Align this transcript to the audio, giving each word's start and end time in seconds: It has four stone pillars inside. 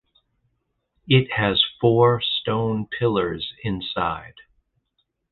It 1.07 1.31
has 1.33 1.63
four 1.79 2.23
stone 2.23 2.87
pillars 2.87 3.53
inside. 3.63 4.33